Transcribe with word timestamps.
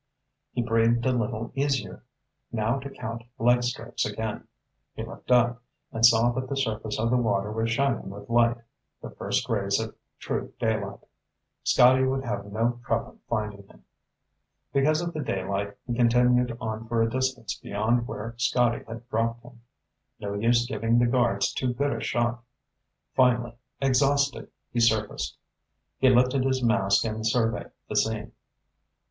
He 0.51 0.63
breathed 0.63 1.05
a 1.05 1.11
little 1.11 1.51
easier. 1.53 2.01
Now 2.51 2.79
to 2.79 2.89
count 2.89 3.21
leg 3.37 3.61
strokes 3.61 4.03
again. 4.03 4.47
He 4.95 5.03
looked 5.03 5.29
up, 5.29 5.61
and 5.91 6.03
saw 6.03 6.31
that 6.31 6.49
the 6.49 6.57
surface 6.57 6.97
of 6.97 7.11
the 7.11 7.17
water 7.17 7.51
was 7.51 7.69
shining 7.69 8.09
with 8.09 8.27
light, 8.27 8.57
the 9.03 9.11
first 9.11 9.47
rays 9.47 9.79
of 9.79 9.93
true 10.17 10.55
daylight. 10.59 11.01
Scotty 11.63 12.03
would 12.03 12.23
have 12.25 12.51
no 12.51 12.79
trouble 12.83 13.19
finding 13.29 13.67
him. 13.67 13.85
Because 14.73 15.01
of 15.03 15.13
the 15.13 15.19
daylight, 15.19 15.75
he 15.85 15.93
continued 15.93 16.57
on 16.59 16.87
for 16.87 17.03
a 17.03 17.09
distance 17.11 17.53
beyond 17.53 18.07
where 18.07 18.33
Scotty 18.37 18.83
had 18.85 19.07
dropped 19.07 19.43
him. 19.43 19.61
No 20.19 20.33
use 20.33 20.65
giving 20.65 20.97
the 20.97 21.05
guards 21.05 21.53
too 21.53 21.75
good 21.75 21.93
a 21.93 22.01
shot. 22.01 22.43
Finally, 23.15 23.53
exhausted, 23.79 24.49
he 24.71 24.79
surfaced. 24.79 25.37
He 25.99 26.09
lifted 26.09 26.43
his 26.43 26.63
mask 26.63 27.05
and 27.05 27.23
surveyed 27.23 27.69
the 27.87 27.95
scene. 27.95 28.31